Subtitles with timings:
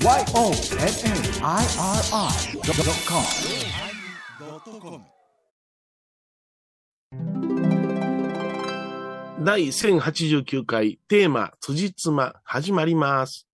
[0.00, 0.64] YONNIRI.com
[9.44, 13.48] 第1089回テーマ、辻褄、始まります。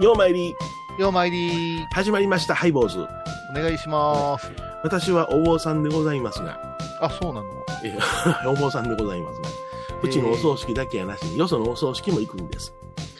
[0.00, 0.52] ようまいり、
[0.98, 3.00] ようまいり始まりました、ハイボーズ。
[3.00, 3.06] お
[3.54, 4.50] 願いします。
[4.82, 6.58] 私はお坊さんでございますが、
[7.00, 7.50] あ、そうなの？
[7.84, 7.98] えー
[8.50, 9.48] お坊さんでございますが、
[10.02, 12.72] うちのお葬式だけやなしに、よそのお葬式も行くんです。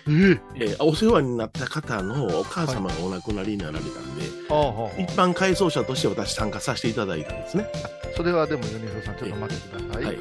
[0.06, 7.66] ええーお世話になった方のお母様がお亡くなりになられたんで、は一般改装者として私参加させていただいたんですね。
[7.74, 10.04] あ、それはでも、米広さん、ちょっと待ってください。
[10.04, 10.14] はい。
[10.16, 10.20] は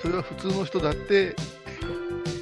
[0.00, 1.34] それは普通の人だって、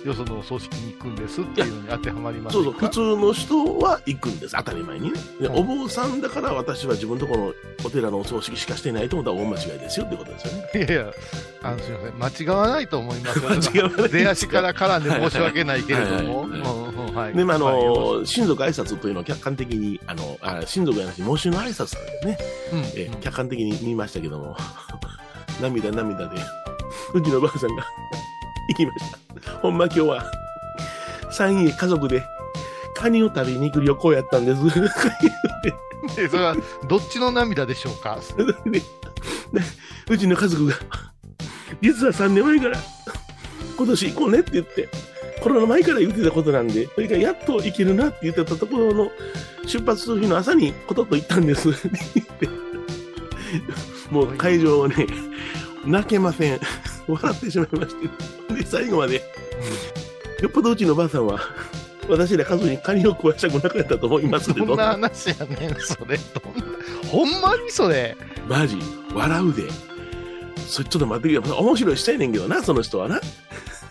[0.04, 2.62] よそのお葬式に行くんですっていうのに当てはまりますか？
[2.64, 5.20] そうそう、普通の人は行くんです、当たり前にね。
[5.40, 7.52] で、うんお坊さんだから私は自分のところの
[7.84, 10.70] お寺のお葬式しかしてないと思ったら大間違いですよってことですよね。
[10.74, 11.12] いやいや、
[11.62, 13.48] あのすみません、間違わないと思いますよ。
[13.50, 14.08] 間違わない。
[14.10, 16.48] 出足から絡んで申し訳ないけれども。
[17.34, 22.38] で、まあ、の、親族挨拶というのを客観的に、あの、あ親族やなし、喪主の挨拶なんですね。
[22.72, 22.78] うん。
[22.80, 24.56] えー客観的に見ましたけども、
[25.62, 26.36] 涙涙で、
[27.14, 27.84] うちのおばあさんが
[28.68, 29.10] 行きまし
[29.42, 29.52] た。
[29.58, 30.32] ほんま今日は、
[31.30, 32.22] 三家家族で、
[32.96, 34.64] カニを食べに行く旅行やったんです。
[36.16, 36.54] でそれは
[36.86, 38.18] どっちの涙でしょうか？
[40.10, 40.74] うちの家族が、
[41.80, 42.78] 実は3年前から、
[43.76, 44.88] 今年行こうねって言って、
[45.42, 49.10] コロナ前から言ってたことなんで、それからやっと行けるなって言ってたところの、
[49.66, 51.68] 出発する日の朝にコトッと行ったんです。
[54.10, 55.06] もう会場をね、
[55.86, 56.60] 泣けません。
[57.06, 58.08] 笑ってしまいまして。
[58.48, 59.22] で、最後まで、
[60.40, 61.40] よっぽどうちのばあさんは、
[62.08, 66.18] 私ら家族にカニを食わしたくなかったと思いますけどどんな話やねん、それ。
[66.18, 66.62] どんな
[67.08, 68.16] ほんまにそれ。
[68.46, 68.76] マジ
[69.14, 69.62] 笑うで。
[70.66, 71.54] それちょっと待ってくれ。
[71.54, 73.20] 面白いしたいねんけどな、その人はな。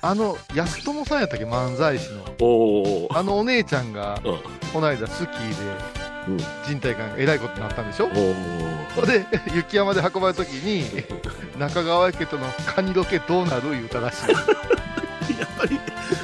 [0.01, 2.23] あの、安友さんやったっけ、漫才師の。
[2.41, 3.17] おー。
[3.17, 4.37] あのお姉ちゃんが、うん
[4.73, 6.02] この間スキーうんで
[6.67, 8.05] 人体がえらいことになったんでしょ？
[8.05, 9.05] おー。
[9.05, 9.25] で、
[9.55, 10.85] 雪山で運ばれるときに、
[11.59, 14.31] 中川家とのカニロケどうなる言うたらしい。
[15.39, 15.79] やっぱり、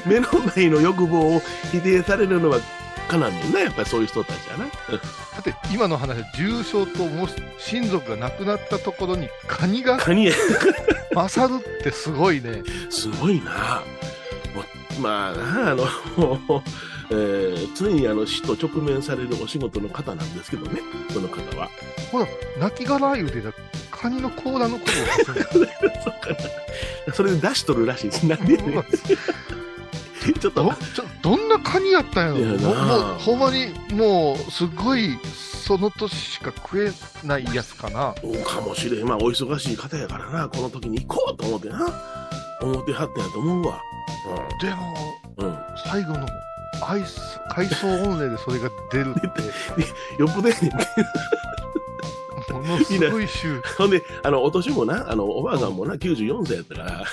[0.06, 2.60] 目の前の欲望を否定されるのは
[3.08, 4.66] かなんねんな、やっぱりそういう人たちやな。
[4.66, 4.70] だ
[5.40, 10.34] って今の話は重症ともし親族が亡くなったところにカニがカニや、
[11.16, 12.62] 勝るってすごいね。
[12.90, 13.82] すごいな。
[15.02, 15.88] まあな、あの、
[17.12, 20.82] えー常にあの死と直面されるお仕事の方なんですけどね、
[21.12, 21.70] その方は。
[22.12, 22.28] ほら、
[22.60, 23.52] 亡き殻言うてた
[23.92, 26.30] カニの甲羅のことをそうか
[27.08, 27.14] な。
[27.14, 28.26] それで出しとるらしいです。
[28.26, 28.84] なんでやねん
[30.40, 36.92] ちょっとど、ちょどんなカニやったんやろもうもうほんまにもうすごいその年しか食え
[37.26, 38.14] ないやつかな
[38.46, 39.06] かもしれん。
[39.08, 41.88] まあ、お忙しい方やからな、この時に行こうと思ってな。
[42.62, 43.82] 思ってはったんやと思うわ。
[44.62, 44.94] でも
[45.38, 45.48] うん。
[45.48, 45.58] うん。
[45.86, 46.28] 最後の
[46.82, 47.20] アイス
[47.50, 49.22] 回想音声でそれが出るって。
[50.22, 50.72] よっぽどやねん。
[52.50, 52.54] て。
[52.54, 57.06] ものすごい週ほんで、あの、お年もな、あの、おばあさんもな、94歳やったから、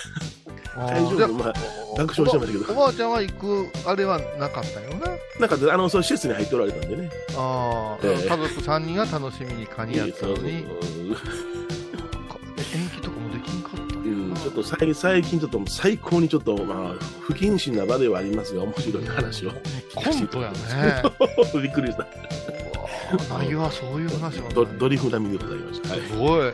[0.89, 1.53] 会場でまあ、
[1.97, 2.73] 爆笑してましたけど。
[2.73, 5.07] おばあちゃんは行くあれはなかったよな。
[5.39, 7.11] なんか、あの、そういう施設に入っておられたんでね。
[7.37, 8.29] ああ、ええ。
[8.29, 10.65] 家族3人が楽しみにカニやったのに
[14.57, 19.51] と最最近ちょっと最高にちょっと、まあ、不謹慎な場ではありますが、面白い話を。
[19.95, 20.57] コントやね
[21.63, 22.07] びっくりした。
[23.13, 25.91] うわないわそういう話はドドリフ並みでございました。
[25.91, 26.17] はいす。
[26.17, 26.53] ごい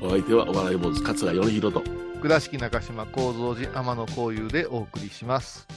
[0.00, 1.82] お相手はお笑い坊主、桂米宏と。
[2.20, 5.68] 倉敷中島幸三寺天野幸雄でお送りします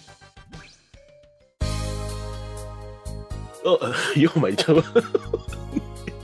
[3.63, 3.77] あ、
[4.15, 4.83] 4枚ちゃう。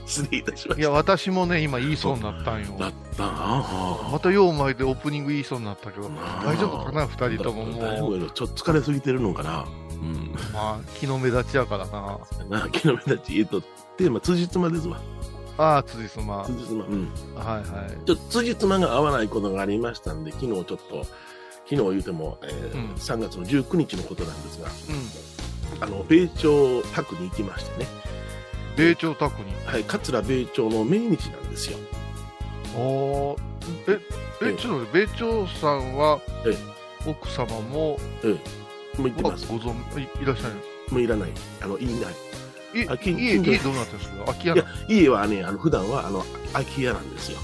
[0.08, 2.84] 失礼いたしましいや私もね今言いそうになったんよた。
[2.84, 9.66] だったなあまた4枚でオープニング言いそうになったけどあ大丈夫かな2人とも大丈もう夫やろちょっと疲れすぎてるのかな。
[9.92, 10.32] うん。
[10.52, 12.18] まあ気の目立ちやからな
[12.48, 15.00] なあ、昨日目立ち、えっと、テーマ、辻褄ですわ。
[15.58, 16.84] ああ辻褄は辻褄。
[16.84, 17.02] うん。
[17.02, 20.76] いはいちょっと辻褄が合わないことがありましたんで、昨日ちょっと、
[21.68, 27.86] 昨日言うても、えーうん3月の19日のことなんですが、うんあの、米朝宅に行きましてね、
[28.78, 29.52] 米朝宅に。
[29.66, 31.78] はい、桂米朝の命日なんですよ。
[32.76, 33.38] おー。
[33.88, 33.98] え
[34.40, 34.54] えええ。
[34.54, 36.56] ちょっと待って米朝さんはえ
[37.04, 38.38] 奥様もえ
[38.96, 39.46] え、もう行ってごます。
[39.46, 40.54] 存いいらっしゃる
[40.90, 41.30] もういらない。
[41.60, 41.96] あの、いない。
[42.74, 42.88] い家
[43.58, 44.24] どうなってるんですか？
[44.26, 47.38] 空き家いや、家はね、あの、普段は、あの、空き家なんですよ。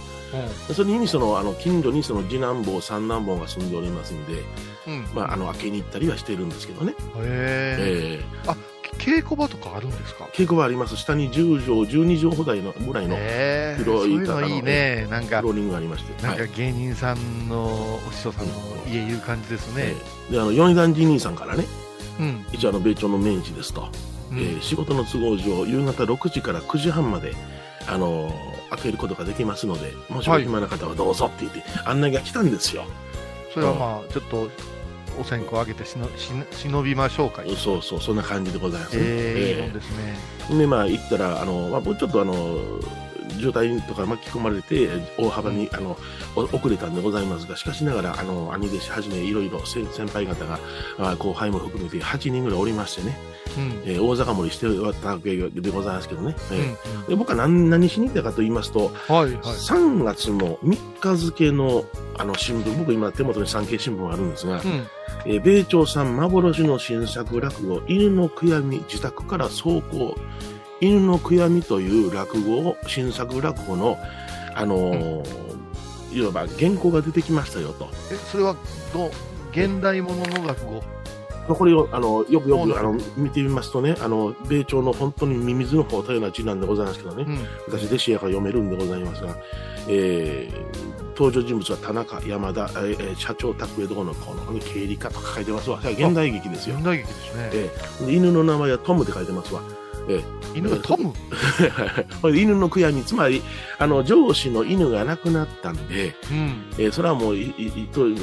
[0.68, 4.42] なそれに、その、あの、近所にその次男坊、三男坊が住んでおりますんで、
[4.86, 4.92] うん。
[4.94, 6.94] うんまあ、あの、開けに行ったりはしてるんですけどね。
[7.16, 8.24] へええ。
[8.46, 8.58] あき
[9.04, 10.24] 稽古場とかあるんですか？
[10.32, 10.96] 稽古場あります。
[10.96, 15.06] 下に10畳、12畳ほどのぐらいのえー、広いそういうのいいね。
[15.10, 16.22] なんかフロ、ーリングがありまして。
[16.22, 18.52] なんかはい芸人さんのお師匠さんの
[18.88, 19.82] 家いう感じですね。
[19.88, 21.66] えーで、あの、米團寺兄さんからね、
[22.18, 22.46] うん。
[22.52, 23.88] 一応あの、米朝の命日ですと、
[24.32, 27.34] うんえー仕事の都合上、夕方6時から9時半まで、
[27.86, 32.84] あのー開けることができますので、もしお暇な方はどうぞって言って、案内が来たんですよ。
[33.52, 34.48] それはまあ、ちょっと、
[35.18, 37.42] お線香あげてしのしの忍びましょうか。
[37.56, 39.02] そうそう、そんな感じでございますね。
[39.04, 40.18] えー、いいもえんですね。
[40.48, 42.58] ーで、まあ、行ったら、あの、まあ、僕ちょっとあの、
[43.38, 44.88] 渋滞とか巻き込まれて、
[45.18, 45.96] 大幅に、あの、
[46.36, 50.58] お遅れたんでございますが、しかしながら、あの、兄弟子はじめ、いろいろ先先輩方が、
[50.98, 53.16] あ後輩も含めて8人ぐらいおりましてね、
[53.56, 53.82] うん。
[53.84, 54.66] えー大坂盛りして
[55.00, 56.34] たわけでございますけどね。
[56.50, 56.58] えー
[57.00, 59.34] うんで僕は何何しに行ったかと言いますと、うんはいはい。
[59.36, 61.84] 3月の3日付の
[62.16, 64.86] あの新聞、僕今手元に産経新聞があるんですが、うん。
[65.26, 70.16] えー米朝さん幻の新作落語、犬の悔やみ、自宅から走行、
[70.80, 73.98] 犬の悔やみという落語を、新作落語の、
[74.54, 75.54] あのー
[76.12, 77.88] いわば原稿が出てきましたよと。
[78.12, 78.54] え、それは、
[78.92, 79.10] どう、
[79.50, 80.84] 現代ものの落語？
[81.54, 87.38] これを、あの、よくよく、あの、見てみますとね、あの、米朝の本当にミミズの方たような字なんでございますけどね、うん。
[87.66, 89.36] 私、弟子やから読めるんでございますが、
[89.88, 95.80] えー登場人物は田中、山田、えーえー社長、拓江どこのこの、経理課とか書いてますわ。
[95.84, 96.84] 現代劇ですよ現。
[96.84, 97.50] 代劇ですね。
[97.52, 99.62] えーで犬の名前はトムって書いてますわ。
[100.08, 100.22] え
[100.54, 101.12] 犬がトム？
[102.36, 103.42] 犬の悔やみ、つまり、
[103.78, 106.64] あの、上司の犬が亡くなったんで、うん。
[106.78, 107.52] えーそれはもうい、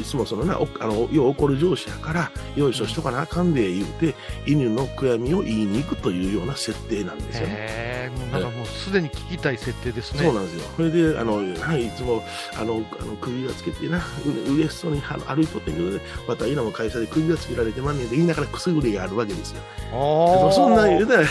[0.08, 8.01] つもそのな、おあの、よう怒る上司やから、よいしょしとかなあかんで言うて、犬の悔やみを言いに行くというような設定なんですよね。
[8.18, 10.24] もうなんかもうすでに聞きたい設定ですね。
[10.24, 10.70] そうなんですよ。
[10.76, 12.24] それで、あの、はい、いつも、
[12.60, 14.02] あの、あの首がつけてな、
[14.48, 19.62] う嬉しそうに歩いとってんけどね、また今も会社で首がつけられてまんねんで言いながらくすぐりがあるわけですよ。
[19.94, 20.52] ああ。
[20.52, 21.28] そんな言うたら、うん。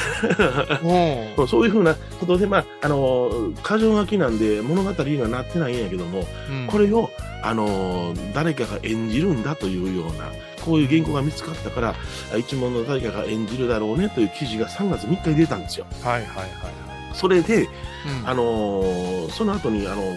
[1.36, 7.10] そ うそういうふうなことで、まあ、あの、箇条書きなんで物語にはなってないんやけども、うんこれを、
[7.42, 10.30] あの、誰かが演じるんだというような、
[10.64, 11.94] こういう原稿が見つかったから、
[12.32, 15.86] あ一門の誰かが演じるだろうねという記事が3月3日に出たんですよ。
[16.02, 16.50] はいはいはいは
[17.14, 17.64] それで、い。
[17.64, 17.68] う
[18.24, 20.16] んあのーその後に、あの、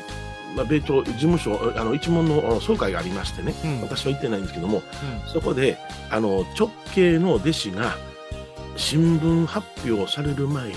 [0.56, 4.78] まあ、米朝事務所、あの、一門の総会がありましてね、うん私は行ってないんですけども、
[5.25, 5.78] うんそこで、
[6.12, 7.98] あの、直系の弟子が、
[8.75, 10.74] 新聞発表される前に、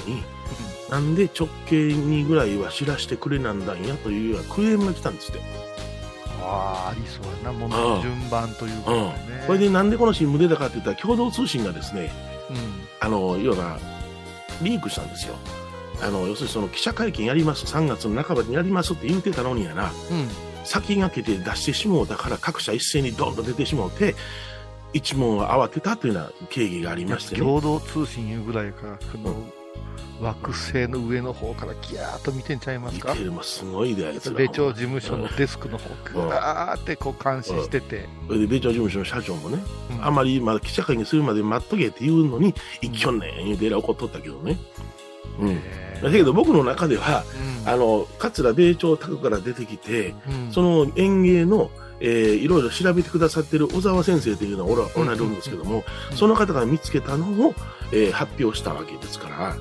[0.90, 5.65] なんで直系にぐらいは知らしてくれなんだんやというようなクレームが来たんですって。
[6.46, 9.44] ああ、ありそうやな、もああの順番ということでね。
[9.46, 12.12] これでなんでこの新聞出たかって言ったら、共同通信がですね、
[12.50, 12.56] うん、
[13.00, 13.78] あの、要は、
[14.62, 15.34] リークしたんですよ。
[16.00, 20.28] あの、要するにその記者会見やります、3月の半ばにやりますって言ってたのにやな、うん、
[20.64, 24.14] 先駆けて出してしもうたから各社一斉にドンと出てしもうて、
[24.92, 27.40] 一門は慌てたというような経緯がありましてね。
[27.40, 29.34] 共同通信いうぐらいから、この
[30.20, 33.12] 惑星の上の方からギャーッと見てんちゃいますか？
[33.12, 34.36] 見てるもすごいで、あいつら。
[34.36, 40.06] 米朝事務所のデスクの方、ぐわーってこう監視してて、それで米朝事務所の社長もね、うん。
[40.06, 44.56] あまりまだ記者会見するまで待っとけって言うのに、一挙ねん言うてえらい怒っとったけどね。
[45.38, 45.60] うん。
[46.02, 47.22] だけど僕の中では、
[47.64, 47.68] うん。
[47.68, 50.50] あの、桂米朝宅から出てきて、うん。
[50.50, 51.70] その園芸の、
[52.00, 57.54] えーいろいろ調べてくださってる小沢先生というのはおらおられるんですけども、うんその方が見つけたのを、
[57.92, 59.56] えー発表したわけですから、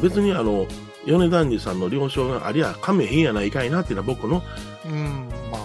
[0.00, 0.66] 別にあの、
[1.06, 4.42] 米團次さんの了承がありゃ、かめへんやないかいなっていうのは僕の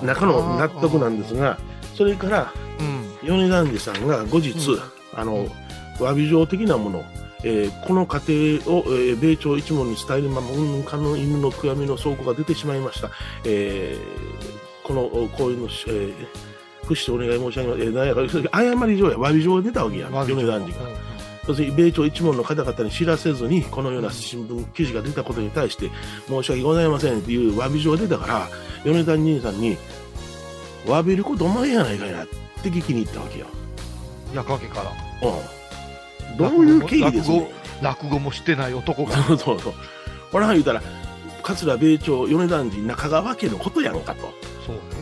[0.04, 1.58] 中の納得なんですが、
[1.96, 3.28] それから、うん。
[3.28, 4.80] 米團次さんが後日、うん。
[5.14, 5.48] あの、
[6.00, 7.04] 詫び状的なもの、
[7.44, 13.10] えーこの過程を、えー米朝一門に伝えるまま、うんぬんかの犬の悔やみの倉庫が出てしまいました。
[13.46, 14.55] えー
[14.86, 16.14] この、おこういうの、えー、
[16.88, 17.82] 屈してお願い申し上げます。
[17.82, 20.88] えー、なんやか、それ謝り状や、詫び状が出たわけや、まず米團次が。
[20.88, 21.16] うん
[21.48, 25.92] 要するに米朝一門の方々に知らせずに、このような新聞記事が出たことに対して、
[26.28, 28.50] 申し訳ございませんっていう詫び状が出たから、
[28.84, 29.78] 米田兄さんに、
[30.86, 32.28] 詫びることお前やないかいなっ
[32.64, 33.46] て聞きに行ったわけよ。
[34.34, 34.92] 矢掛から
[35.30, 36.38] うん。
[36.38, 37.52] どういう経緯ですね。
[37.82, 39.74] 落語もしてない男がそうそうそう。
[40.32, 40.82] これは言うたら、
[41.44, 44.34] 桂米朝、米團次、中川家のことやろかと。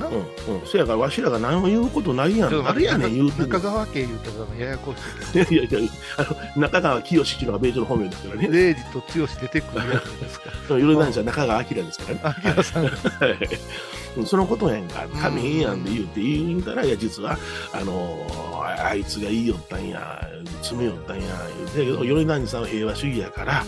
[0.03, 0.15] な、うん。
[0.15, 0.65] うん。
[0.65, 2.50] そやから、わしらが何も言うことないやん。
[2.50, 4.98] ちょっと待って誰やねん言うて中川家言うてたらややこし
[5.39, 8.48] いけいやいやいや、あの、中川清っていうのが米朝の本名ですからど、ね。
[8.50, 10.50] レイジと剛出てくるやつですか。
[10.69, 12.22] 米團次は中川明ですからね。
[12.24, 12.89] あきらさん
[14.25, 17.38] そのことやんか、神ええやんで言うて言うたら、いや、実は、
[17.74, 20.22] あのーああいつが言いよったんや、
[20.62, 21.24] 詰めよったんや、
[21.75, 23.65] 言うて、米團次さんは平和主義やから、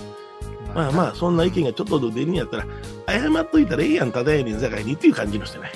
[0.73, 2.65] まあまあ、そんな意見がちょっと出るんやったら、
[3.07, 5.71] 謝っといたらええやん、ただやねん、さかいにっていう感じの人ね。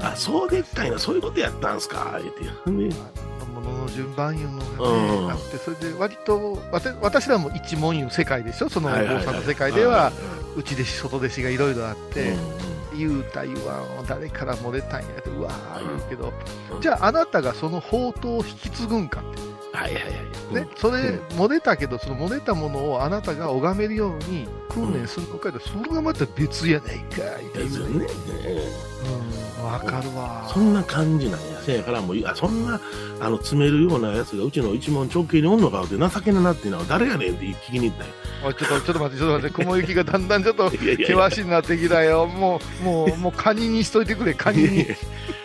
[0.00, 1.16] あ、あそうでっかいな、そう。
[1.16, 2.70] いうことやったんすか、言うて。
[2.70, 6.58] も物の順番いうのうんがね、あって、それで割と、
[7.02, 10.12] 私らも一問いう世界でしょ、そのお坊さんの世界では、
[10.56, 12.78] 内弟子、外弟子がいろいろあって、うん。
[12.98, 16.32] 言うた言わんを誰から漏れたんやって、うわー言うけど、
[16.74, 16.80] うん。
[16.80, 19.48] じゃああなたがその宝刀を引き継ぐんかって。
[19.76, 20.54] はいはいはい。
[20.54, 27.98] ね、それ、漏れたけど、その漏れたものをあなたが拝めるように訓練するのかで、それがまた別やないかいっていう。
[27.98, 28.06] ね。
[28.06, 29.27] うん、
[29.68, 30.48] わかるわ。
[30.52, 31.60] そんな感じなんや。
[31.60, 32.80] せやからもう、あそんな、
[33.20, 38.12] あの、詰めるようなやつがうちの一問直系におんのかって情けななっていうのは誰やねんって聞きに行ったんや。
[38.46, 42.26] おいちょっと、ちょっと待って、ちょっと待って、雲行きがだんだんちょっと険しになってきたよ。
[42.26, 44.86] もう、もう、もう、カニにしといてくれ、カニに。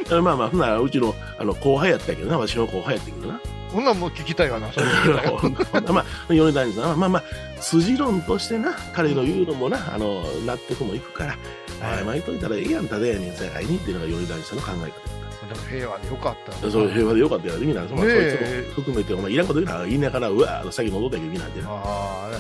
[0.09, 3.39] まあまあ、ほんならうちのあの後輩やったけどな、私の後輩やったけどな。
[3.73, 11.37] ほんなんもう聞きたいわな、それまあ、米谷さんは、まあまあ、筋論としてな、彼の言うのもな、あの、納得もいくから、
[11.83, 12.39] 謝りとい。
[12.39, 15.13] たらええやん、ただやねん、さやいにっていうのが米谷さんの考え方。
[15.47, 16.69] でも平和でよかった。
[16.69, 17.95] そう平和でよかったよ、意味なんです。
[17.95, 18.63] まあ、ねそいえ。
[18.63, 21.61] つも含めて、お前、いらんこと言うな、言いながら、うわ、先戻ったけど、意味なんて。
[21.61, 21.67] な。
[21.69, 22.37] ああ、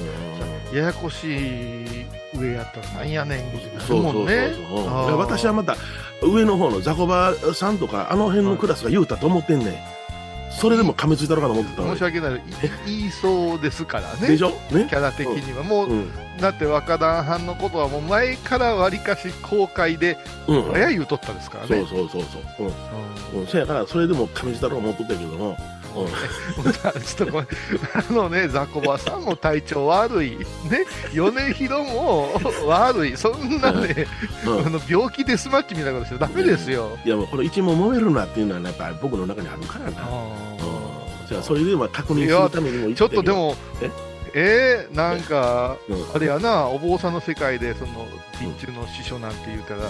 [0.71, 0.77] うん。
[0.77, 3.39] ややこしい上やったらなんやねん、
[3.79, 5.77] そうそうそうそう、私はまた
[6.23, 9.73] 上の方のザコバさんとかあの辺のクラスが言うたと思ってんねん
[10.59, 12.35] それでも噛みついたのかと思ってたの申し訳ない。
[12.35, 12.41] い
[12.85, 14.27] 言いそうですからね。
[14.27, 14.49] でしょ？
[14.71, 14.87] ね？
[14.89, 15.63] キャラ的には。
[15.63, 16.11] もう、うん。
[16.39, 20.17] だって若旦藩のことはもう前からわりかし公開で、
[20.47, 20.63] うん。
[20.71, 21.69] 早言うとったですからね。
[21.69, 22.23] そうそうそう
[22.57, 22.71] そう。
[23.33, 27.47] うん、うん、そやからそれでも噛みついたのか思っとったけども、うんちょっとごめん、
[27.93, 30.45] あのね、ザコバさんも体調悪い、ね、
[31.13, 34.07] 米広も 悪い、そんなね、
[34.45, 34.67] うん。
[34.67, 36.97] あの病気デスマッチみたいなことしてダメですよ。
[37.05, 43.55] いやもうこの一問揉めるなっていうのはやっぱり僕の中にあるからな、うん、じゃあそれでまあ確認するためにも言ちょっとでも
[44.33, 46.15] え、えー、なんか、うん。
[46.15, 49.87] あれやな、お坊さんの世界で、その、備中の師匠なんて言うたら、だ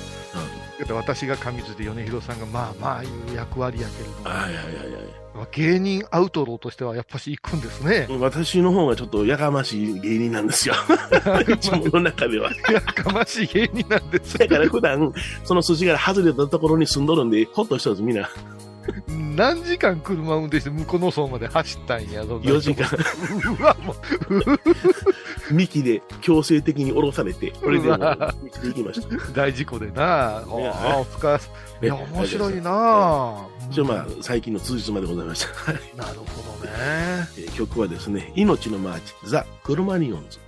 [0.83, 4.63] って私が上津で米広さんが、まあまあいう役割やけれども、はいはいはい
[5.37, 5.47] はい。
[5.51, 8.07] 芸人アウトローとしてはやっぱし行くんですね。
[8.19, 10.75] 私の方がちょっとやかましい芸人なんですよ。
[11.47, 12.51] 一問の中では。
[12.71, 18.29] やかましい芸人なんですだから普段その筋から外れたところに住んどるんでほっとしたんですみんな
[19.35, 22.87] 何時間車運転して向こうの層まで走ったんや、そんな4時間
[23.59, 23.95] うわ、も
[25.51, 30.37] 幹で強制的に降ろされてこれでもう道で行きましたう大事故でな。
[30.37, 31.39] あお疲
[31.81, 31.87] れ。
[31.87, 33.47] いや、ね面白いな。
[33.69, 36.71] 一応まあ最近の通日までございましたなるほどね。
[37.37, 40.39] えー曲はですね、命のマーチ、ザ・クロマニオンズ。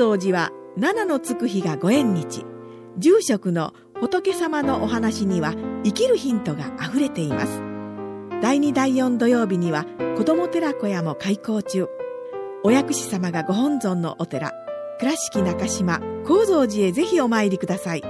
[0.00, 2.46] 蔵寺は七のつく日がご縁日。
[2.96, 5.54] 住職の仏様のお話には
[5.84, 7.60] 生きるヒントがあふれています。
[8.40, 9.84] 第2第4土曜日には
[10.16, 11.86] 子ども寺小屋も開校中。
[12.64, 14.52] お薬師様がご本尊のお寺
[15.00, 18.02] 倉敷中島・高蔵寺へぜひお参りください。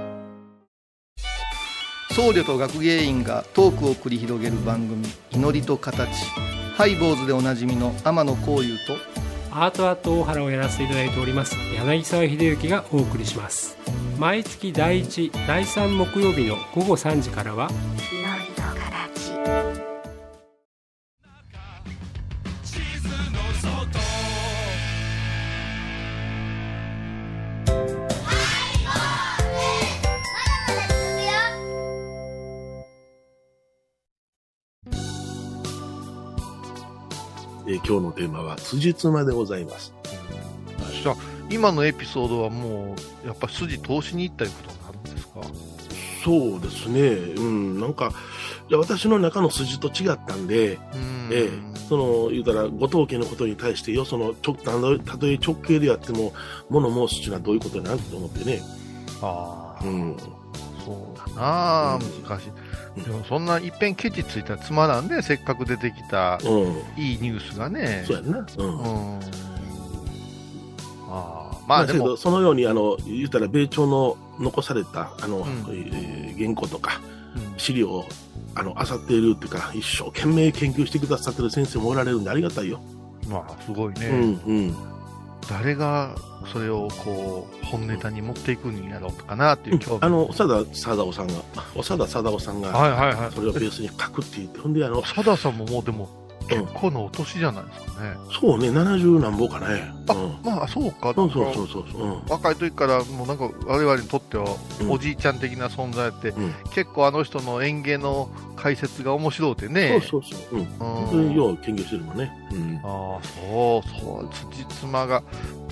[2.11, 6.09] 僧侶と学芸員がトークを繰り広げる番組「祈りと形」
[6.75, 9.20] ハイ坊主でおなじみの天野幸雄と
[9.51, 11.57] アートアート大原をやらせていただいております。
[11.75, 13.77] 柳沢秀幸がお送りします。
[14.17, 17.69] 毎月第1第3木曜日の午後3時からは
[37.71, 39.93] えー今日のテーマは、辻褄でございます。
[41.01, 41.15] じゃあ
[41.49, 45.41] 今のエピソードはもう、やっぱ筋通しに行ったいうことになるんですか？
[46.23, 47.01] そうですね、
[47.35, 48.11] うん、なんか、
[48.69, 51.49] いや私の中の筋と違ったんで、うんええ
[51.89, 56.33] その、言うたら、後藤家のことに対してよ、その、ちょたとえたとえ直系であっても、
[56.69, 58.61] 物申すっていうのはどういうことやなって思ってね。
[59.21, 60.17] ああ、うん。
[60.85, 62.60] そうだなあ、うん難しうんい。
[62.97, 67.01] でもそんないっぺんケチついたらつまらんで、せっかく出てきたうん。
[67.01, 68.03] いいニュースがね。
[68.05, 68.45] そうやんな。
[68.57, 68.79] うん。
[68.79, 68.81] う
[69.17, 69.19] ん。
[71.09, 76.99] ああ、ままあ、あでもそのように、あの、言ったら、米朝の残された、あの、んえー原稿とか、
[77.35, 78.05] うん資料を、
[78.55, 82.81] あの、漁っているっていうか、一生懸命研究してくださってる先生もおられるんでありがたいよ。
[83.29, 84.07] まあすごいね。
[84.07, 84.75] うん、うん。
[85.49, 86.15] 誰が
[86.51, 90.05] それをこう、本ネタに持っていくんやろうかなっていう興味。
[90.05, 91.33] あの、長田貞夫さんが、
[91.75, 93.31] 長田貞夫さんが。
[93.33, 96.09] それをベースに書くって言って、ほんで、あの、佐田さんももうでも、
[96.47, 98.15] 結構のお年じゃないですかね。
[98.39, 99.91] そうね、70何ぼかね。
[100.07, 100.39] あうん。
[100.43, 101.13] まあそうか。
[101.13, 102.01] そうそうそうそう。
[102.01, 102.21] うん。
[102.27, 104.45] 若い時からもうなんか我々にとっては
[104.81, 110.01] うんおじいちゃん的な存在って、うん結構あの人の演芸の解説が面白うてね。
[110.09, 110.59] そうそうそう。
[111.13, 111.47] うん。
[111.49, 112.31] うん研究してるもんね。
[112.51, 112.77] うん。
[112.83, 115.23] ああ、そうそう、辻褄が、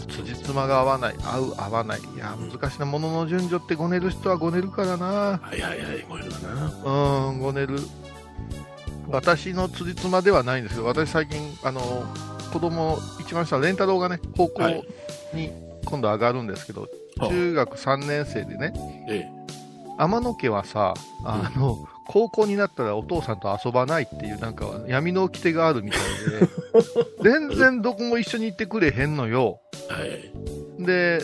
[0.08, 2.00] 辻褄が合わない、合う、合わない。
[2.00, 2.86] いや、難しいな。
[2.86, 5.06] ものの順序ってごねる人はごねるからな。
[5.06, 7.30] はいはいはい、こういうのかな。
[7.30, 7.80] うん、ごねる。
[9.12, 11.82] 私の辻褄ではないんですけど、私最近、あの、
[12.52, 14.84] 子供、一番下、レンタロウがね、高校はい
[15.34, 15.52] に
[15.86, 16.88] 今度上がるんですけど、
[17.20, 18.74] 中学3年生でね、
[19.08, 19.28] え
[19.98, 20.94] 天野家はさ、
[21.26, 26.00] あの、高校になったらお父さんと遊ばないっていう、なんか闇の掟があるみたい
[26.40, 26.48] で、
[27.22, 29.60] 全然どこも一緒に行ってくれへんのよ。
[29.90, 29.94] え。
[29.94, 30.86] はい。
[30.86, 31.20] で、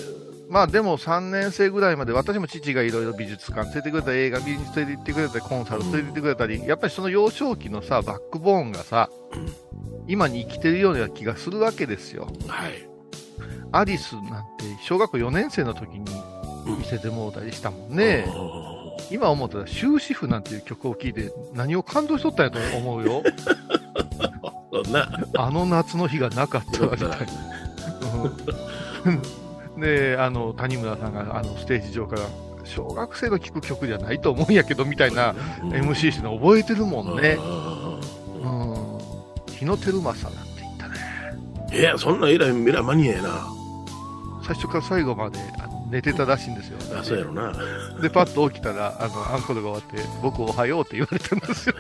[0.50, 9.66] まあでも3年生ぐらいまで、私も父がいろいろ美術館連れてくれたり、映画見に連れて行ってくれたり、コンサート連れて行ってくれたり、やっぱりその幼少期のさ、バックボーンがさ、うん
[10.08, 12.28] 今に生きてるような気がするわけですよ。
[12.48, 12.88] はい。
[13.72, 14.24] アリスなん
[14.58, 16.06] て小学校4年生の時に
[16.78, 18.28] 見せてもうたりしたもんね。
[19.12, 23.24] 今思ったら終止符なんていう曲を聴いて何を感動しとったんやと思うよ。
[25.38, 27.18] あの夏の日がなかったわみたいな。
[29.76, 32.22] うんで、あの、谷村さんがあのステージ上から、
[32.66, 37.38] 小学生の聴く曲じゃないと思うんやけどみたいな MC してるの覚えてるもんね。
[38.44, 39.54] うん。
[39.54, 41.80] 日野照正なんて言ったね。
[41.80, 43.48] いや、そんなえらい、えらいマニアやな。
[44.46, 46.78] 最初から最後まであの寝てたらしいんですよ。
[47.00, 47.54] あ、そうやろな。
[48.02, 51.76] で、パッと起きたら、あの、アンコールが終わって、僕おはようって言われたんですよ。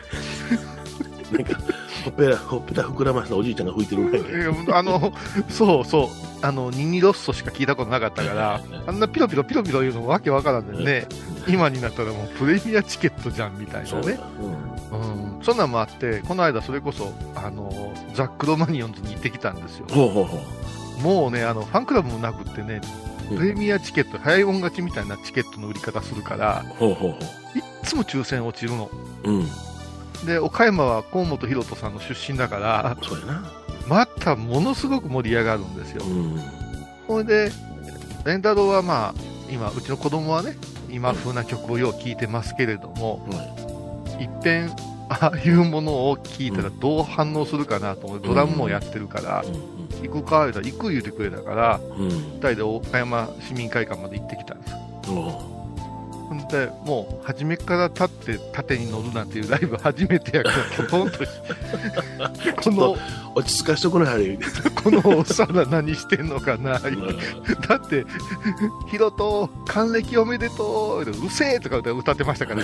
[1.31, 1.57] なんか、
[2.05, 4.73] ほっぺら、ほっぺた膨らましたおじいちゃんが吹いてるぐらいで。
[4.73, 5.11] あの、
[5.49, 11.07] そうそう、あの、ニニロッソしか聞いたことなかったから、あんなピロピロピロピロ言うのもわけわからんでね、
[11.47, 14.19] 今になったらもうプレミアチケットじゃんみたいなね。
[14.91, 15.43] うん。
[15.43, 19.87] そんなんもあって、この間それこそ、あの、ザックロマニオンズに行ってきたんですよ。
[19.89, 20.37] ほうほうほ
[20.99, 21.01] う。
[21.01, 27.17] もうね、あの、ファンクラブもなくってね、うんプレミアチケット、早いもん勝ちみたいなチケットの売り方するから、ほうほうほ
[27.55, 28.89] いっつも抽選落ちるの。
[29.23, 29.31] う。
[29.31, 29.47] うん。
[30.25, 33.51] で、岡山は河本博人さんの出身だから、そうやな。
[33.87, 36.03] またものすごく盛り上がるんですよ。
[36.05, 36.41] うん。
[37.07, 37.51] ほいで、
[38.25, 39.13] レンタロウはまあ、
[39.49, 40.57] 今、うちの子供はね、
[40.89, 43.27] 今風な曲をよう聴いてますけれども、
[44.19, 44.75] いっぺん、
[45.09, 49.43] ああいうものを聴いたらどう反応するかなと思って、ドラムもやってるから、
[50.01, 52.05] 行くか言うたら、行く言うてくれたから、うん。
[52.05, 52.09] うん。
[52.09, 54.71] 二人で岡山市民会館まで行ってきたんです
[55.11, 55.54] よ。
[56.25, 61.29] おほんで、もう、初めから立って縦に乗るなんていうライブ初めてやから、ポトンとし
[62.63, 62.97] この、
[63.35, 64.39] 落ち着かしとこないあれ。
[64.83, 68.05] このお皿何してんのかな、だって、
[68.87, 72.61] ヒロト、還暦おめでとう、うせえとか歌ってましたから、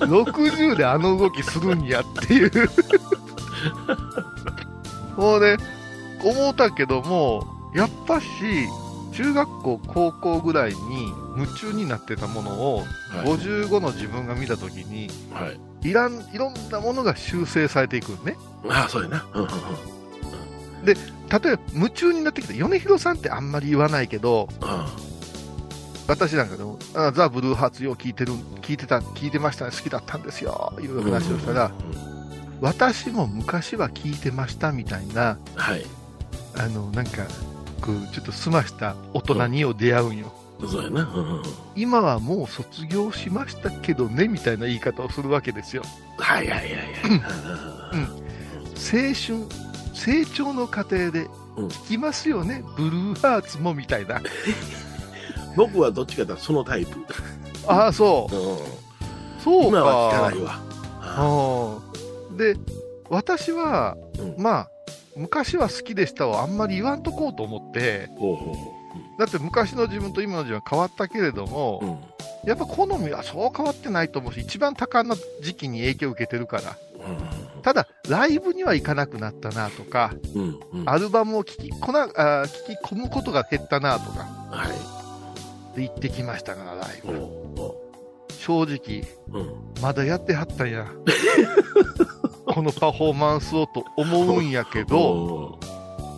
[0.06, 2.50] 60であの動きするんやっていう。
[5.16, 5.56] もうね、
[6.22, 8.26] 思ったけども、やっぱし、
[9.12, 15.50] 中学校、高校ぐらいに夢中になってたものを、はい55の自分が見たときに、は
[15.82, 15.88] い。
[15.88, 18.36] いらん、いろんなものが修正されていくのね。
[18.68, 19.26] ああ、そうやな。
[19.34, 19.48] うんうん
[20.86, 24.86] 例えば、夢中になってきた、米広さんってあんまり言わないけど、うん。
[26.06, 31.70] 私なんかでも、あザ・ブルーハーツよう聞いてる、聞いてた、聞いてましたね、好きだったんですよ、いう話をしたら、
[32.60, 35.86] 私も昔は聞いてましたみたいな、はい。
[36.58, 37.24] あの、なんか、
[38.12, 40.32] ちょっと澄ました大人にを出会うんよ。
[40.68, 41.02] そうやな。
[41.02, 41.42] うんうん
[41.76, 45.82] 今はもう卒業しましたけどね、みたいな言い方をするわけですよ。
[46.18, 46.80] はいはいはいはい。
[48.76, 49.48] 青春、
[49.92, 54.20] 成長の過程でうん聞きますよね、ブルーハーツもみたいな。
[55.56, 57.04] 僕はどっちかというとそのタイプ。
[57.66, 58.34] ああ、そう。
[58.34, 58.84] うん
[59.40, 59.68] そうか。
[59.68, 61.80] 今は聞かないわ。
[62.30, 62.56] うんで、
[63.10, 64.70] 私は、うんまあ、
[65.16, 68.73] 昔は好きでしたをあんまり言わんとこうと思って、ほうほうほ
[69.18, 71.86] だって昔の自分と今の自分は変わったけれども、う。
[71.86, 71.98] うん。
[72.48, 76.76] やっぱ好みはそう変わってないと思うし、一番多感な時期に影響を受けてるから。
[77.62, 80.60] ただ、ライブには行かなくなったなとか、うん。
[80.72, 80.88] うん。
[80.88, 84.66] アルバムを聴きこなあ聞き込むことが減ったなとか、は
[85.74, 85.76] い。
[85.76, 87.12] で行ってきましたから、ライブ。
[87.12, 87.74] お
[88.28, 89.82] 正直、ううん。
[89.82, 90.86] まだやってはったんや。
[92.46, 94.98] このパフォーマンスをと思うんやけど、
[95.58, 95.58] お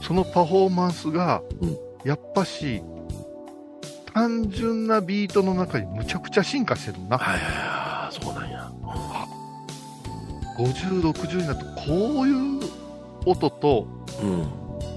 [0.03, 2.85] そのパフォーマンスがうん、やっぱし、
[4.15, 7.19] 単純なビートの中にむちゃくちゃ進化してるな。
[7.19, 8.15] はいはいはい。
[8.15, 8.71] そうなんや。
[10.57, 12.61] 50、60になると、こういう
[13.27, 13.89] 音と
[14.23, 14.47] うん。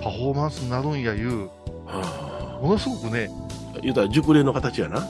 [0.04, 1.50] パフォーマンスになるんやいう、
[1.88, 3.32] はものすごくね、
[3.76, 3.80] あ。
[3.82, 5.08] 言うたら熟練の形やな。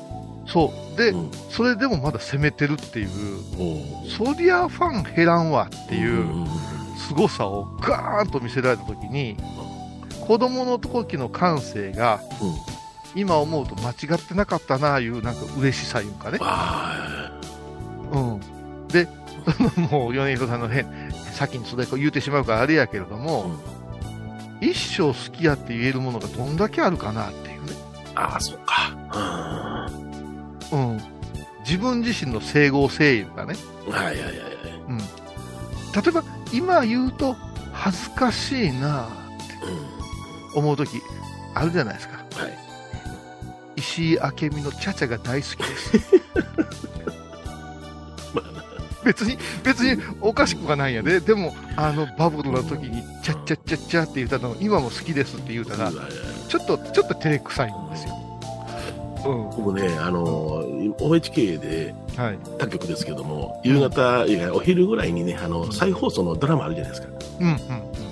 [0.48, 0.98] そう。
[0.98, 1.32] で、うん。
[1.50, 3.10] それでもまだ攻めてるっていう、
[4.18, 6.48] そりゃファン減らんわっていんう
[6.98, 9.36] 凄さをガーンと見せられたときに、
[10.30, 13.20] 子供の時の感性が、うん。
[13.20, 16.38] 今思うと間違ってなかったなあいうなんか嬉しさいうかね。
[16.40, 17.32] あ
[18.12, 18.40] うん。
[18.90, 19.08] で、
[19.90, 20.86] もう米広さんの変、
[21.34, 23.50] 先にそれ言うてしまうからあれやけれども、
[24.62, 27.72] 一生好きやって言えるものがどんだけあるかなっていうね。
[28.14, 29.90] ああ、そうか。
[30.72, 31.02] うん。
[31.66, 33.56] 自分自身の整合性いうかね。
[33.88, 33.94] うん。
[33.94, 34.36] はいはいはいはい。
[34.90, 34.98] うん。
[35.00, 35.04] 例
[36.08, 37.36] えば、今言うと、
[37.74, 39.08] 恥ずかしいなっ
[39.48, 39.99] て
[40.56, 41.02] 思うとき、
[41.56, 42.24] あるじゃないですか。
[42.38, 42.44] うん。
[42.44, 42.58] はい。
[43.76, 46.22] 石井明美のチャチャが大好きです。
[48.36, 48.64] まあな
[49.06, 51.20] 別に、別におかしくはないんやで。
[51.20, 56.14] でも、あの、バブルの時に、チャッチャッチャッチャって言ったのを、今も好きですって言うたらはい、はいはい
[56.50, 58.16] ちょっと、ちょっと照れくさいんですよ。
[59.26, 60.64] う僕ね、あの、
[61.00, 62.22] OHK でん。
[62.22, 62.40] はい。
[62.58, 67.08] 他局ですけども、夕方、いやお昼ぐらいにね、あの、再放送のドラマあるじゃないですか。
[67.40, 67.48] うん、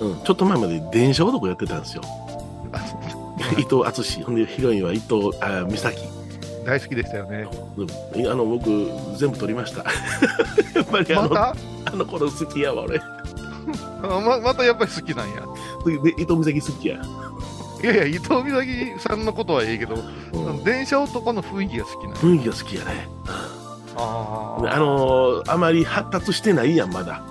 [0.00, 0.10] うん。
[0.12, 0.22] うん。
[0.22, 2.02] ちょっと前まで電車男やってたんですよ。
[3.58, 4.22] 伊藤淳。
[4.24, 5.96] ほんで、ヒロインは伊藤あ美咲。
[6.66, 7.48] 大好きでしたよね。
[8.14, 8.66] うんあの、僕、
[9.16, 9.84] 全部撮りました。
[10.74, 11.54] やっぱりあの、また？
[11.92, 13.00] あの頃好きやわ、俺。
[14.02, 15.42] あままたやっぱり好きなんや。
[15.86, 16.96] で伊藤美咲好きや。
[17.82, 19.94] いやいや、伊藤美咲さんのことはええけど、
[20.32, 22.14] うん電車男の雰囲気が好きな。
[22.14, 23.08] 雰囲気が好きやね。
[23.96, 27.22] ああのーあまり発達してないやん、まだ。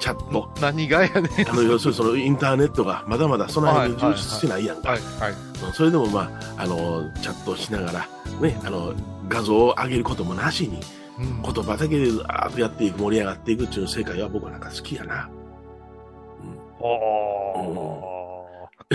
[0.00, 0.48] チャット。
[0.60, 1.48] 何がやねん。
[1.48, 4.90] あの、要するにそのインターネットがまだまだその辺に充実してないやんか。
[4.90, 5.32] はい、はい。
[5.32, 5.36] うん
[5.72, 8.08] それでもまあ、あの、チャットしながら、
[8.40, 8.92] ね、あの、
[9.28, 10.80] 画像を上げることもなしに、
[11.18, 15.30] うん言葉だけであーっとやっていく、盛り上がっていくっていう世界は僕はなんか好きやな。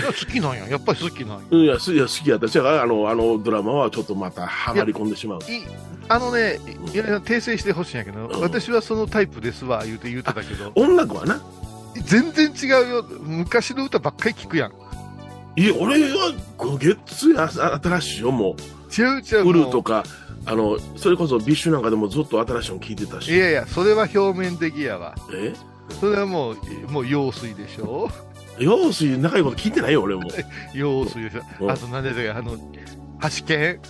[0.00, 0.66] や好きなんや。
[0.68, 1.44] やっぱり好きなんや。
[1.50, 2.46] うん、いや、すいや好きやった。
[2.46, 5.38] じゃあ、あの、あのドラマはちょっとまたハマり込んでしまう。
[5.40, 5.42] い
[6.08, 6.58] あのね、
[6.94, 11.42] いやいや訂正してほしいんやけど、うん私はそのタイプですわ、言うて言うてたけど、音楽はな？
[12.06, 13.04] 全然違うよ。
[13.20, 14.72] 昔の歌ばっかり聞くやん。
[15.56, 18.56] いや、俺は、こうゲッツや、あ新しいよ、も
[18.98, 19.44] 違う違う。
[19.44, 19.48] う。
[19.50, 20.04] ウルとか、
[20.46, 23.30] あの、それこそ BiSH なんかでもずっと新しいの聞いてたし。
[23.30, 25.14] いやいや、それは表面的やわ。
[25.34, 25.52] え？
[26.00, 26.56] それはもう、
[26.90, 28.10] もう用水でしょ
[28.58, 30.22] 用水、仲いいこと聞いてないよ、俺も。
[30.74, 31.30] 用水。
[31.68, 33.80] あと何でしたっけ、あの、橋剣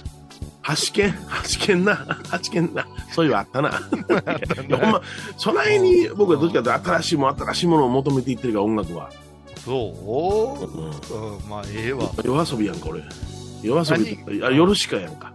[0.65, 1.13] 橋剣
[1.59, 2.07] 橋剣な。
[2.45, 2.87] 橋剣な。
[3.13, 3.69] そういうのあったな。
[4.69, 5.03] いや、ほんま、
[5.37, 9.11] そないに僕はどっちかというと新しいもの、新しいものを求めていってるから、音楽は。
[9.65, 9.73] そ
[11.13, 11.17] う？
[11.17, 12.11] うんうん、まあ、ええわ。
[12.25, 13.03] 夜遊びやんか、俺。
[13.63, 15.33] 夜遊びあ夜しかやんか。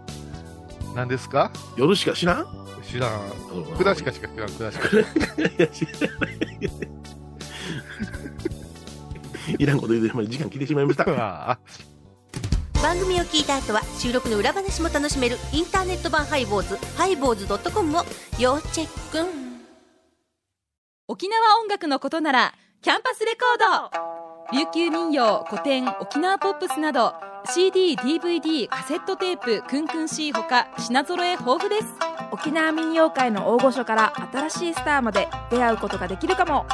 [0.94, 1.50] 何ですか？
[1.76, 2.46] 夜しか知らん？
[2.90, 3.20] 知らん。
[3.76, 4.88] クラシカしか知らん、クラシカ。
[4.96, 5.02] い
[5.58, 6.38] や知らない
[9.58, 11.04] いらんこと言うて、時間来てしまいました。
[12.82, 18.04] 番組を聞いた後は収録の裏話も楽しめるインターネット版ハイボーズハイボーズ .com を
[18.38, 19.28] 要チェック。
[21.08, 24.58] 沖縄音楽のことならキャンパスレコード。
[24.58, 27.14] 琉球民謡古典沖縄ポップスなど
[27.46, 31.86] CDDVD カセットテープクンクン C ほか品揃え豊富です。
[32.30, 36.66] 沖縄民謡界の大御所から新しいスターまで出会うことができるかも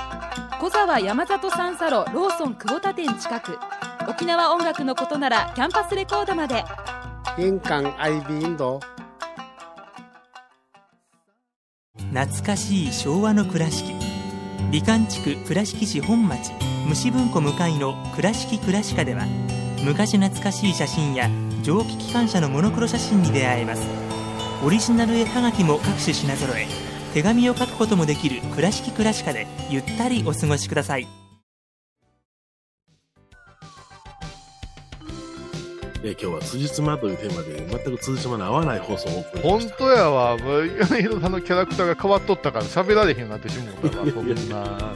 [0.61, 3.59] 小沢山里三佐路ローソン久保田店近く。
[4.09, 6.65] 沖縄音楽のことならキャンパスレコードまで。
[7.39, 8.81] 印港 IB 印度
[12.13, 13.95] 懐かしい昭和の倉敷。
[14.71, 16.53] 美観地区倉敷市本町
[16.87, 19.25] 虫文庫向かいの「倉敷倉歯科」では
[19.85, 21.29] 昔懐かしい写真や
[21.63, 23.83] 蒸気機関車のモノクロ写真に出会えます。
[24.65, 26.67] オリジナル絵はがきも各種品揃え
[27.15, 31.07] 手紙を書くこともできる「倉敷倉歯科」でゆったりお過ごしください
[36.03, 39.75] え今日は辻褄というテーマで、全く辻褄の合わない放送をお送りしま本した。
[39.79, 40.37] 当やわ。
[40.37, 44.05] もう、米広さんのキャラクターが変わっとったから喋られへんようになってしもうたわ。
[44.13, 44.93] そんな。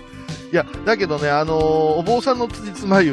[0.52, 3.08] いや、だけどね、あのーお坊さんの辻褄い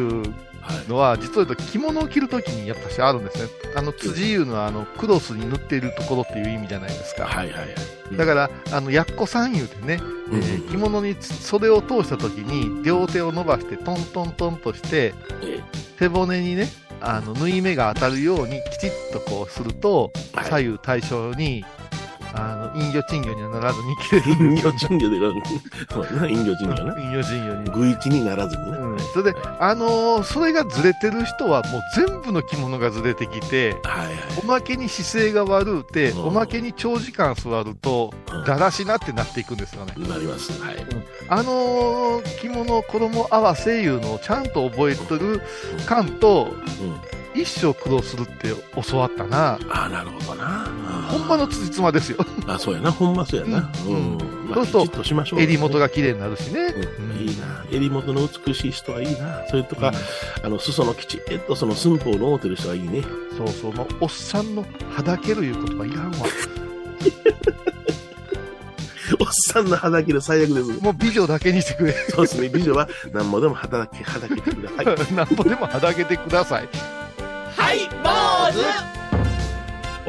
[0.70, 0.88] うはい。
[0.88, 3.50] のは、実を言うと着物を着るときにやっぱしあるんですね。
[3.76, 7.26] あの、辻いうのは、あの、クロスに塗っているところっていう意味じゃないですか。
[7.26, 7.66] はいはいは
[8.14, 8.18] い。
[8.18, 10.00] だから、あの、やっこさん言うてね、
[10.32, 15.62] うんえー着物に袖を通したときに、両手を伸ばして、トントントンとして、え
[16.00, 16.68] 背骨にね、
[17.02, 21.64] あの、縫い目が当たるようにきちっとこうすると、はい左右対称に、
[22.38, 25.18] あの、陰魚賃魚にはならずに着れる 飲んですよ料賃料で、
[25.92, 26.94] そうやな飲料賃料な。
[26.94, 27.70] 陰魚賃魚に。
[27.72, 28.78] 具一にならずにな。
[28.78, 34.16] うん、それで、あのーそれがずれてる人はもう全部の着物がずれてきて、はいはい。
[34.44, 39.94] おまけに姿勢が悪うて、うんおまけに長時間座ると、うんだらしなってなっていくんですよね。
[39.98, 40.52] なります。
[40.62, 40.76] はい。
[41.30, 45.42] あのー着物、衣合わせいうのをちゃんと覚えてる
[45.86, 46.50] 感と、
[46.82, 47.25] うん。
[47.36, 48.50] 一生苦労するって
[48.90, 49.60] 教わったな。
[49.70, 50.66] ああ、なるほどな。
[51.10, 52.18] ほんまの辻褄ですよ。
[52.48, 52.92] あそうやな。
[52.92, 53.70] ほんまそうやな。
[53.86, 54.18] ううん
[54.54, 55.40] そうすると。
[55.40, 56.74] 襟元が綺麗になるしね。
[57.00, 57.66] うん、いいな。
[57.72, 59.44] 襟元の美しい人はいいな。
[59.50, 59.92] それとか、
[60.44, 63.04] あの、裾のきちっとその寸法を守ってる人はいいね。
[63.38, 64.64] そうそう、もうおっさんの
[64.96, 66.28] はだけるいう言葉いらんわ。
[69.20, 70.84] おっさんの肌着で最悪です。
[70.84, 71.94] もう美女だけにしてくれ。
[71.94, 75.14] そうですね、美女は何もでも肌着、肌着てください。
[75.14, 76.70] なんぼでもはだけてください。
[77.56, 78.10] はい坊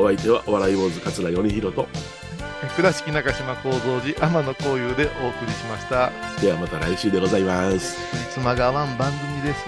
[0.02, 1.88] お相手は、お笑い坊主桂米宏と、
[2.76, 6.12] 倉敷中島幸三寺天野幸雄でお送りしました。
[6.40, 7.96] ではまた来週でございます。
[8.32, 9.64] 妻がわん番組です。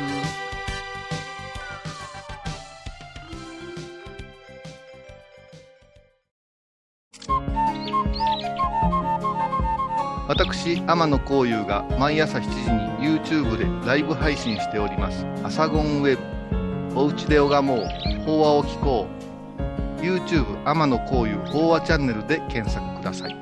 [10.29, 12.49] 私天野幸雄が毎朝7時
[13.03, 16.23] に YouTube でライブ配信しております「アサゴンウェブ」
[16.99, 17.87] 「おうちで拝もう。
[18.27, 23.37] 法話を聞こう」YouTube 天野幸雄法話チャンネルで検索ください。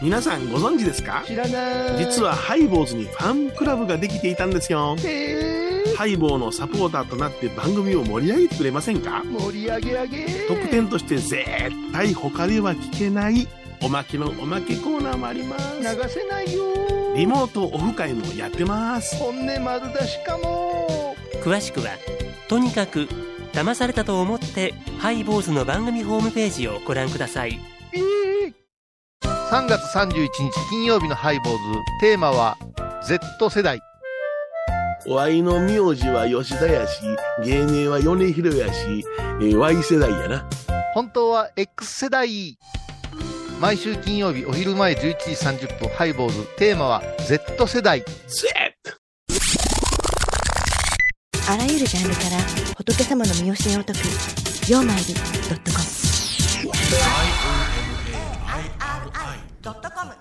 [0.00, 1.24] 皆さんご存知ですか？
[1.26, 1.98] 知らない。
[1.98, 4.94] 実はハイボーズにファンクラブができていたんですよ。
[5.96, 9.24] ハイボーのサポーターとなって番組を盛り上げてくれませんか？
[9.24, 10.26] 盛り上げ上げ。
[10.46, 11.44] 特典として絶
[11.92, 13.48] 対他では聞けない
[13.82, 15.80] おまけのおまけコーナーもあります。
[15.80, 19.16] 流せないよリモートオフ会もやってます。
[19.16, 21.16] 本音丸出しかも。
[21.42, 21.90] 詳しくは
[22.48, 23.08] とにかく
[23.52, 27.58] 騙されたと思ってハイボーズの番組ホームページをご覧ください。
[29.50, 30.30] 3月31日
[30.70, 31.58] 金曜日のハイボーズ。
[32.00, 32.56] テーマは
[33.04, 33.80] Z 世代。
[35.08, 37.00] お会いの名字は吉田やし、
[37.44, 39.04] 芸名は米広やし、
[39.40, 40.48] えー Y 世代やな。
[40.94, 42.58] 本当は X 世代
[43.60, 46.46] 毎週金曜日お昼前11時30分、ハイボーズ。
[46.56, 48.02] テーマは Z 世代。
[48.26, 48.48] Z!
[51.46, 52.38] あらゆるジャンルから
[52.78, 55.20] 仏様の身教えを解く、曜マイルド
[55.56, 55.84] ットコム。
[56.62, 56.80] i o m
[58.46, 60.19] a i r i .com